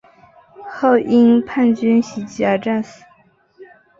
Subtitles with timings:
[0.67, 3.03] 后因叛军袭击而战死。